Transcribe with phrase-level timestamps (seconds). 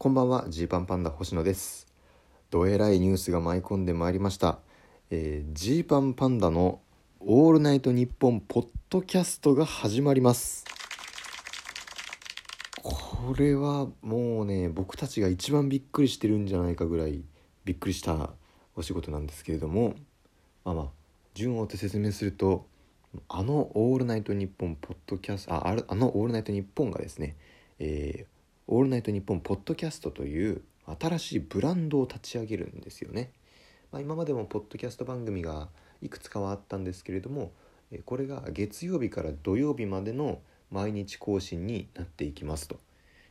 [0.00, 1.88] こんばんはジーパンパンダ星野です。
[2.50, 4.60] どえらいニュースが舞い込んでまいりました。
[5.10, 6.78] えージーパンパンダの
[7.18, 10.64] オールナイトニッポンポッドキャストが始まります。
[12.80, 17.24] これはもうね僕たちが一番びっくりしてるんじゃないかぐらい
[17.64, 18.30] びっくりした
[18.76, 19.96] お仕事なんですけれども
[20.64, 20.86] まあまあ
[21.34, 22.68] 順を追って説明すると
[23.28, 27.34] あの「オールナイトニッポン」ポッドキャストああるあの「オールナイトニッポン」がですね
[27.80, 28.37] 「えー
[28.70, 30.60] オールナイトニッポン」ポッドキャストという
[31.00, 33.32] 新しいブランドを立ち上げるんですよね。
[33.90, 35.70] まあ、今までもポッドキャスト番組が
[36.02, 37.52] いくつかはあったんですけれども
[38.04, 42.78] これが月曜日から土曜日までの毎日更新になっていきますと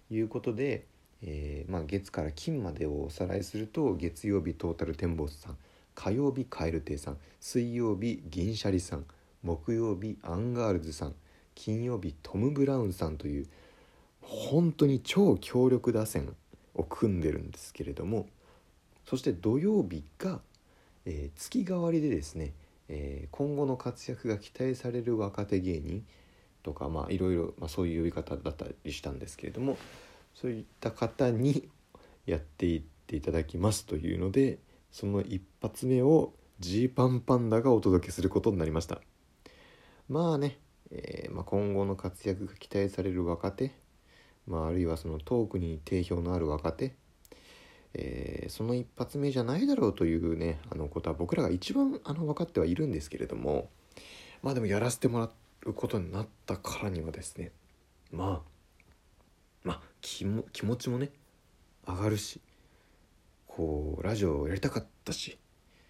[0.09, 0.87] いうことで、
[1.21, 5.57] えーまあ、月から金までをおさらいすると月曜日トータルテンボスさん
[5.93, 9.05] 火曜日カエル亭さん水曜日銀シャリさん
[9.43, 11.15] 木曜日アンガールズさん
[11.53, 13.47] 金曜日トム・ブラウンさんという
[14.27, 16.35] 本当に超強力打線
[16.75, 18.27] を組んでるんですけれども
[19.05, 20.41] そして土曜日が、
[21.05, 22.53] えー月替わりでですね、
[22.89, 26.05] えー今後の活躍が期待される若手芸人
[26.63, 29.77] とかまあいろいろ、まあ、そういう呼び方だったりしたんですけれども
[30.35, 31.69] そういった方に
[32.27, 34.59] やっていっていただきますというので
[34.91, 39.01] その一発目をジーパンパンダがお届けすることになりました。
[40.09, 40.57] まあね、
[40.91, 43.73] えーまあ、今後の活躍が期待される若手、
[44.47, 46.95] まあ、あるいはそのトークに定評のある若手
[47.93, 53.69] えーその一発目じゃないだろうというねあのことは僕らが一番あの分かってはいるんですけれども
[54.41, 55.29] まあでもやらせてもら
[55.65, 57.51] うことになったからにはですね
[58.11, 58.49] まあ
[59.63, 61.11] まあ気も気持ちもね
[61.85, 62.39] 上がるし
[63.47, 65.37] こうラジオをやりたかったし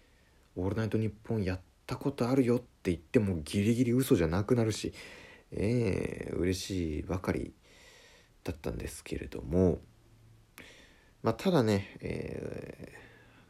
[0.56, 4.92] 「オールナイトニッポン」やったことあるよって言ってもギリギリ嘘じゃなくなるし
[5.52, 7.52] ええ嬉しいばかり
[8.48, 9.78] だったんですけれども
[11.22, 13.08] まあただね、えー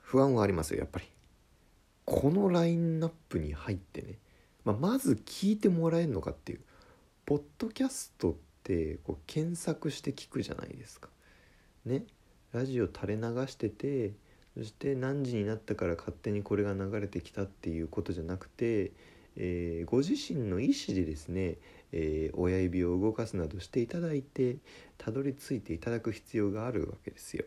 [0.09, 1.05] 不安はありますよやっぱり。
[2.07, 4.19] このラインナップに入ってね、
[4.65, 6.61] まあ、まず聞いてもらえるのかっていう
[7.27, 11.11] ポッドキャストってこう検索して聞くじゃないですか。
[11.85, 12.05] ね
[12.53, 14.15] ラジオ垂れ流してて
[14.57, 18.93] そして何時になったから勝手にこれが流れてきたっていうことじゃなくて、
[19.39, 21.57] えーご自身の意思でですね、
[21.93, 24.57] えー親指を動かすなどしていただいて
[24.99, 27.45] たどり着いていただく必要があるわけですよ。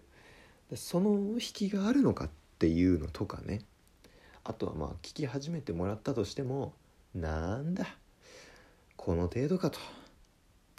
[0.73, 3.61] その引きがあるのかっていうのとかね
[4.43, 6.73] あとはまあ聞き始めてもらったとしても
[7.13, 7.85] なんだ
[8.95, 9.79] この程度かと。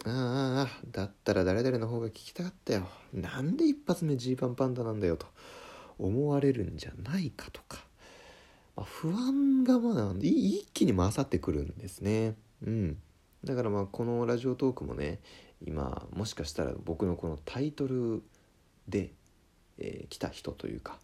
[0.05, 2.87] ああああだったら誰々の方が聞きたかったよ。
[3.13, 5.27] なんで一発目ジーパンパンダなんだよと
[5.97, 7.85] 思われるんじゃないかとか、
[8.75, 12.35] まあ、不安がまあ一気に勝ってくるんですね。
[12.65, 12.97] うん。
[13.43, 15.19] だからまあこのラジオトークもね
[15.65, 18.23] 今もしかしたら僕のこのタイトル
[18.87, 19.13] で、
[19.77, 20.97] えー来た人というか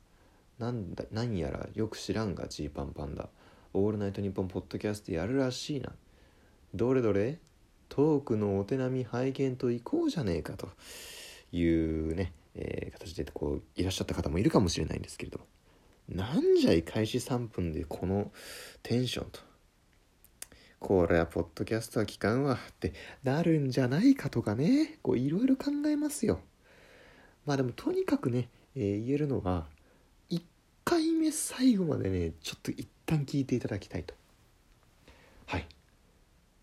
[0.57, 3.29] なんだ何やらよく知らんがジーパンパンダ
[3.73, 5.93] 「オールナイトニッポン」ポッドキャストやるらしいな。
[6.73, 7.39] どれどれ
[7.87, 10.69] トークのお手並み拝見といこうじゃねえかと
[11.51, 15.45] いうね、えー形でこういらっしゃった方もいるかもしれないんですけれども。
[16.09, 18.31] なんじゃい開始3分でこの
[18.81, 19.39] テンションと。
[20.79, 22.93] これはポッドキャストは聞かんわって。
[23.23, 24.97] なるんじゃないかとかね。
[25.03, 26.39] こういろいろ考えますよ。
[27.45, 29.67] まあでもとにかくね、えー言えるのは
[30.31, 30.41] 1
[30.83, 34.15] 回目最後までねちょっと一旦聞いていただきたいと。
[35.45, 35.67] はい。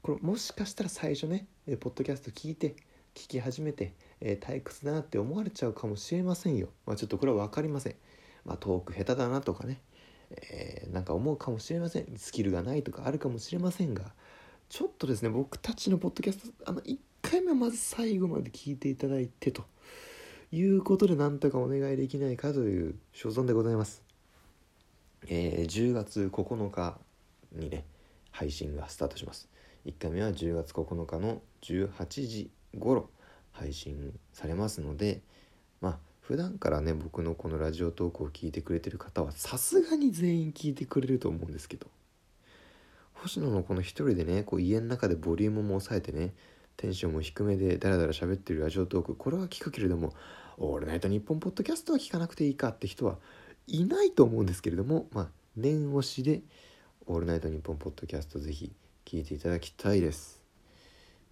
[0.02, 2.74] これもしかしたら最初ね、えーポッドキャスト聞いて
[3.14, 6.70] 聞き始めて、えー退屈だなって思われちゃうかもしれませんよ。
[6.84, 7.94] まあちょっとこれは分かりません。
[8.46, 9.80] まあトーク下手だなとかね、
[10.30, 14.04] えーなんか思うかもしれませんスキルがないとかあるかもしれませんが
[14.68, 19.64] ちょっとですね僕たちのポッドキャストあの1回目はまず最後まで聞いていただいてと
[20.52, 24.02] いうことでなんとかお願いできないかという所存でございます。
[25.28, 26.98] えー10月9日
[27.52, 27.84] にね
[28.30, 29.48] 配信がスタートします。
[29.86, 33.10] 1回目は10月9日の18時頃
[33.52, 35.20] 配信されますので
[35.80, 41.86] まあ普段からね僕のこのラジオトークを聞いてくれてる方はさすがに全員聞いてくれると思うんですけど
[43.14, 46.34] 星野のこの一人でねこう家の中でボリュームも抑えてね
[46.76, 50.14] テンションも低めでダラダラ喋ってるラジオトークこれは聞くけれども
[50.58, 53.18] 「オールナイトニッポン」ポッドキャストは聞かなくていいかって人は
[53.68, 56.42] いないと思うんですけれどもまあ念押しで
[57.06, 58.72] 「オールナイトニッポン」ポッドキャストぜひ
[59.04, 60.42] 聞いていただきたいです。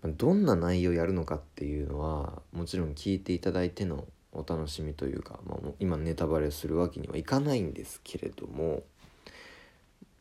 [0.05, 8.83] どんな内容やるのかっていうのはもちろん聞いていただいてのお楽しみというか、まあ、もう今ネタバレするわけにはいかないんですけれども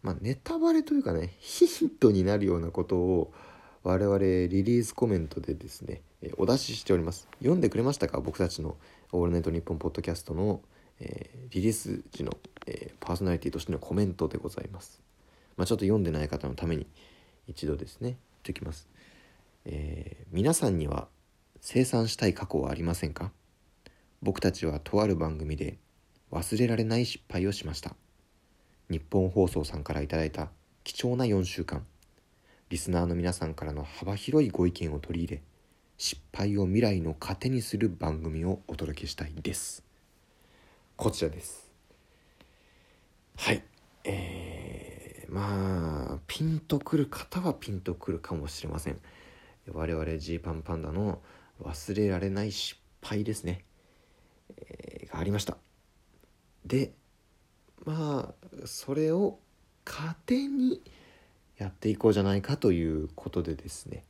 [0.01, 3.33] まあネタバレというかねヒントになるようなことを
[3.83, 6.01] 我々リリースコメントでですね
[6.37, 8.21] お出ししております読んでくれましたか？
[8.21, 8.77] 僕たちの
[9.11, 10.61] オールナイトニッポン」ポッドキャストの、
[10.99, 12.31] えー、リリース時の、
[12.65, 15.01] えー、パーソナリティとしてのコメントでございます。
[15.57, 16.87] まあ、ちょっと読んでない方のために
[17.47, 18.87] 一度ですね言っておきます。
[19.65, 21.07] えー、皆さんには
[21.61, 23.31] 清算したい過去はありませんか？
[24.23, 25.77] 僕たちはとある番組で
[26.31, 27.93] 忘れられない失敗をしました。
[28.89, 30.49] 日本放送さんから頂いた
[30.85, 31.85] 貴重な4週間。
[32.69, 35.41] リスナーの皆さんからの幅広いご意見を取り入れ
[35.97, 39.83] 失敗を未来の糧にする番組をお届けしたいです。
[40.95, 41.69] こちらです。
[43.35, 43.61] はい。
[44.05, 48.99] えー、まあピンとくる方はピンとくるかもしれません。
[49.73, 51.19] 我々ジーパンパンダの
[51.61, 53.65] 忘れられない失敗ですね、
[54.57, 55.57] えー、がありました。
[56.65, 56.93] で
[57.85, 59.39] まあそれを
[59.85, 60.81] 糧に
[61.57, 64.03] やっていこうじゃないかということでですね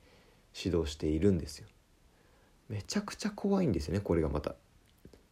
[0.55, 1.67] 指導しているんですよ。
[2.69, 4.55] めちゃくちゃ怖いんですよねこれがまた。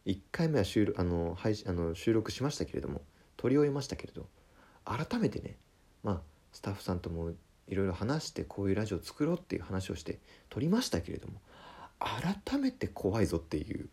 [0.06, 3.02] 1回目は収録あの配あの収録しましたけれども
[3.38, 4.28] 撮り終えましたけれど
[4.84, 5.58] 改めてね
[6.04, 6.22] まあ
[6.52, 7.32] スタッフさんとも
[7.68, 10.20] いろいろ話してこういうラジオを作ろうっていう話をして
[10.50, 11.40] 撮りましたけれども
[12.00, 13.90] 改めて怖いぞっていう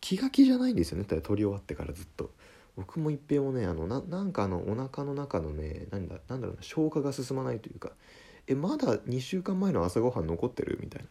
[0.00, 1.04] 気が気じゃないんですよね。
[1.04, 2.30] 撮り終わってからずっと。
[2.76, 7.90] 僕も一平もねあのななんかあのお腹の中のね何だなんだろうな消化が進まないというか
[8.46, 10.78] えまだ2週間前の朝ごはん残ってる？
[10.80, 11.08] みたいな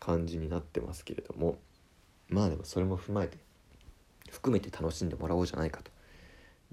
[0.00, 1.58] 感じになってますけれども。
[2.28, 3.36] まあでもそれも踏まえて
[4.30, 5.90] 含めて楽しんでもらおうじゃないかと。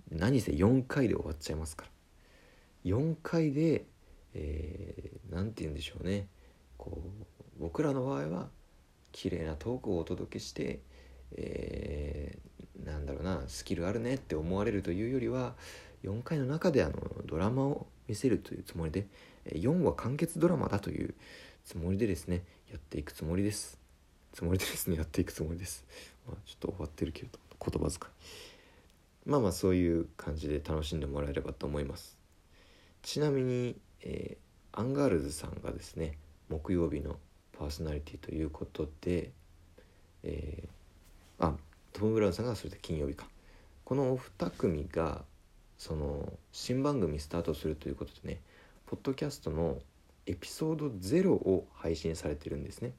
[0.10, 1.92] 何せ4回で終わっちゃいますから。
[2.86, 3.86] 4回で
[4.34, 6.28] 何、えー、て言うんでしょうね。
[6.78, 8.48] こう僕らの場合は
[9.12, 10.80] 綺麗なトークをお届けして、
[11.36, 15.54] えー、なんだろうなスキルあるねって思われるというよりは
[16.04, 16.94] 4回の中であの
[17.26, 19.08] ドラマを見せるというつもりで
[19.48, 21.14] 4話完結ドラマだという
[21.66, 23.78] つもりでですねやっていくつもりです。
[24.34, 25.84] つもりでですねやっていくつもりです、
[26.28, 27.30] まあ、ちょっと終わってるけど
[27.60, 29.30] 言葉遣い。
[29.30, 32.18] まあまあそういう感じで楽しんでもらえればと思います。
[33.02, 36.18] ちなみに、えー、アンガールズさんがですね
[36.50, 37.18] 木曜日の
[37.58, 39.32] パーソナリティということで、
[40.24, 40.70] えー、
[41.40, 41.54] あ
[41.94, 43.28] トム・ブラウンさんがそれで金曜日か
[43.84, 45.24] このお二組が
[45.78, 48.42] その新番組スタートするということでね
[48.86, 49.80] ポッドキャストの
[50.26, 52.94] エピソード0を配信されてるんですね、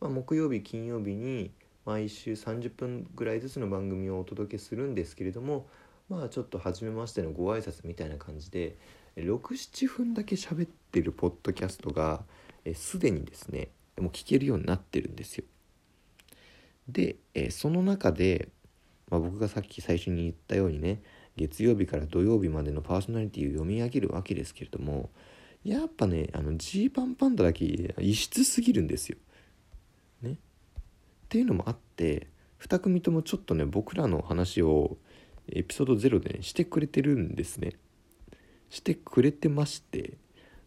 [0.00, 1.50] まあ、木曜日金曜日に
[1.84, 5.66] 毎週30分ぐらいずつの番組をお届けするんですけれども
[6.08, 8.76] まあちょっと初めましてのご挨拶みたいな感じで
[9.16, 12.22] 67分だけ喋ってるポッドキャストが
[12.74, 13.68] すでにですね
[13.98, 15.44] もう聞けるようになってるんですよ。
[16.88, 18.48] で、えその中で、
[19.10, 21.02] まあ、僕がさっき最初に言ったようにね
[21.36, 25.10] 月曜日から土曜日までのパーソナリティを読み上げるわけですけれども
[25.64, 29.16] やっぱねあのジーパンパンダだけ異質すぎるんですよ。
[30.22, 30.32] ね。
[30.32, 30.36] っ
[31.28, 32.28] ていうのもあって
[32.60, 34.98] 2組ともちょっとね僕らの話を
[35.48, 37.72] エピソード0で、ね、してくれてるんですね。
[38.70, 40.14] してくれてまして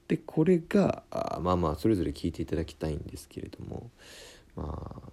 [0.07, 3.91] でこれがあまあまあそれぞれ聞いていただきたいんですけれども
[4.55, 5.11] まあ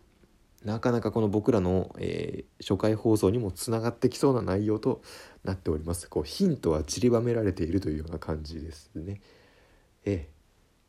[0.65, 5.03] なかなかこの僕らの、えー、初回放送にもつながってきそうな内容と
[5.45, 9.21] なっておりますこうヒントは散りばめられているというような感じですね。
[10.07, 10.29] え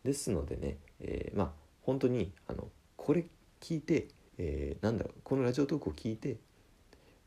[0.04, 1.52] ー、ですのでね、えー、まあ
[1.82, 3.26] 本当にあのこれ
[3.60, 4.08] 聞いて、
[4.38, 6.38] えー、なんだろうこのラジオトークを聞いて、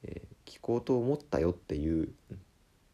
[0.04, 2.08] えー、聞こうと思ったよっていう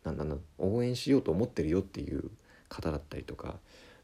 [0.02, 2.30] なんだな応援しようと思ってるよっていう
[2.68, 3.58] 方だったりとか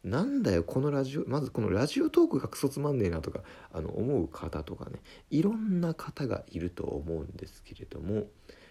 [0.04, 3.40] なんだよこのラジオまずこのラジオトークがクソつまんねえなとか
[3.72, 8.24] あの思う方とかねいろんな方がいると思うんですけれども、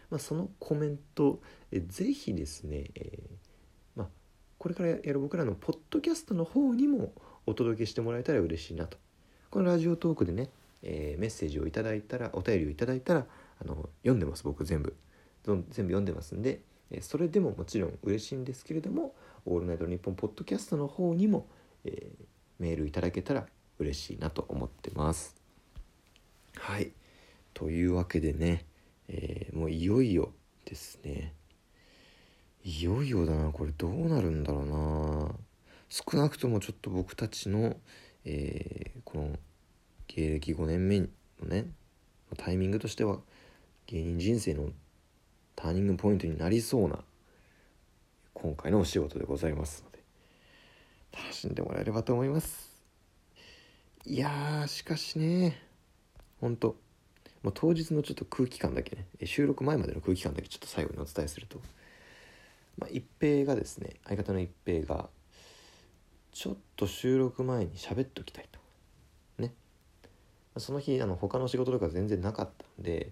[0.09, 1.39] まあ、そのコメント
[1.71, 3.29] えぜひですね、えー、
[3.95, 4.07] まあ、
[4.57, 7.13] これからやる僕らのポッドキャストの方にも
[7.45, 8.97] お届けしてもらえたら嬉しいなと。
[9.51, 10.49] このラジオトークでね、
[10.83, 13.25] えー、メッセージをいただいたらお便りをいただいたら
[13.61, 14.95] あの読んでます僕全部。
[15.43, 16.61] 全部読んでますんで
[17.01, 19.15] それでももちろん嬉しいんですけれども
[19.45, 21.47] 「オールナイトニッポン」ポッドキャストの方にも、
[21.85, 22.25] えー、
[22.59, 25.35] メールいただけたら嬉しいなと思ってます。
[26.55, 26.91] はい。
[27.53, 28.65] というわけでね、
[29.07, 30.33] えー、もういよいよ
[30.65, 31.33] ですね。
[32.63, 35.35] いよいよだなこれどうなるんだろうな。
[35.89, 37.77] 少なくともちょっと僕たちの、
[38.25, 39.39] えー、この
[40.07, 41.07] 芸歴5年目の
[41.43, 41.65] ね
[42.37, 43.19] タイミングとしては
[43.87, 44.69] 芸人人生の
[45.61, 46.99] ターニングポイントになりそうな
[48.33, 49.99] 今回のお仕事でございますので
[51.11, 52.69] 楽しんでもらえればと思います。
[54.05, 55.61] いやしかしね
[56.39, 56.77] ほんと、
[57.43, 61.59] まあ、当日のちょっと空気感だけね収録前までの空気感だけちょっと最後にお伝えすると、
[62.77, 65.09] まあ、一平がですね相方の一平が
[66.31, 68.59] ちょっと収録前に喋っときたいと。
[69.41, 69.53] ね。
[70.55, 73.11] その日あの他の仕事とか全然なかったんで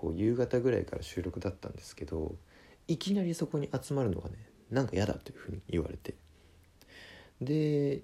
[0.00, 2.34] こう夕方ぐらいから収録だったんですけど
[2.88, 4.36] いきなりそこに集まるのがね
[4.70, 6.14] なんか嫌だというふうに言われて。
[7.42, 8.02] で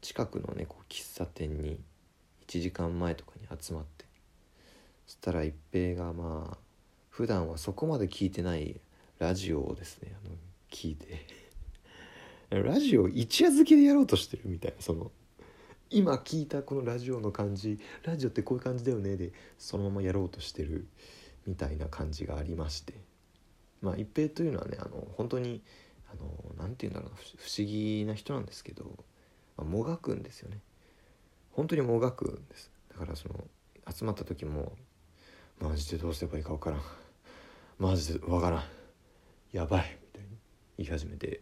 [0.00, 1.80] 近くのねこう喫茶店に
[2.46, 4.04] 1時間前とかに集まって
[5.06, 6.58] そしたら一平がまあ
[7.08, 8.80] 普段はそこまで聞いてない
[9.18, 10.34] ラジオをですねあの
[10.70, 11.26] 聞いて
[12.50, 15.10] ラジオ一夜漬けでやろうとしてるみたいなその
[15.90, 20.86] 今聞いたこのラジオの感じラジオってこういう感じだよねでそのままやろうとしてる
[21.46, 22.94] みたいな感じがありまして。
[23.80, 25.62] まあ一平というのはねあの本当に
[26.12, 28.84] あのなんて言うんだろうな不思議な人なんですけど、
[29.56, 30.58] まあ、もがくんですよね。
[31.52, 32.70] 本当にもがくんです。
[32.90, 33.44] だからその
[33.90, 34.72] 集まった時も
[35.60, 36.82] マジでどうすればいいか分からん。
[37.78, 38.64] マジで分からん。
[39.52, 39.98] やばい。
[40.02, 40.28] みたいに
[40.78, 41.40] 言い始めて。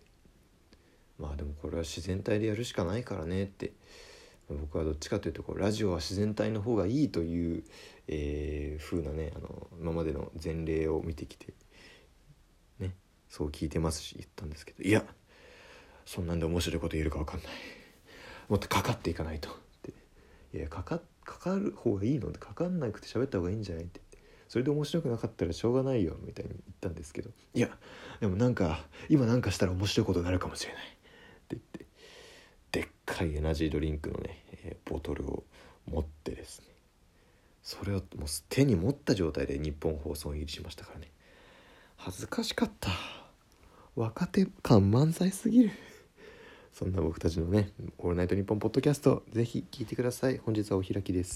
[1.18, 3.72] まあでもこれは自然体でやるしかないからねって
[4.48, 7.64] 僕はどっちかというとこうラジオは自然体の方がいいという、
[8.08, 11.52] えー、風なねあの今までの前例を見てきて
[12.78, 12.94] ね
[13.28, 15.04] そう聞いてますし言ったんですけどいや
[16.04, 17.48] そんなんで面白いこと言えるか分かんない。
[18.48, 19.50] もっとかかっていかないと。
[19.50, 19.92] って。
[20.56, 22.28] いやかかかかる方がいいの？
[22.28, 22.38] って。
[22.38, 23.84] かかんなくて喋った方がいいんじゃない？
[23.84, 24.00] って。
[24.48, 27.68] それで面白くなかったらしょうがないよみたいに言ったんですけどいや
[28.20, 30.82] でもなんか今なんかしたら面白いことになるかもしれない
[32.72, 35.44] でっかいエナジードリンクのね、えー、ボトルを
[35.86, 36.66] 持ってですね。
[37.62, 38.02] それをもう
[38.48, 41.10] 手に持った状態で日本放送入りしましたからね。
[41.96, 42.90] 恥ずかしかった。
[43.96, 45.70] 若手感満載すぎる。
[46.72, 50.36] そんな僕たちのね「オールナイトニッポン」ポッドキャストぜひ聴いてください。
[50.36, 51.34] 本日はお開きです。